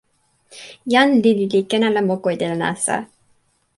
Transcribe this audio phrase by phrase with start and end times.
[0.93, 2.95] jan lili li ken ala moku e telo nasa.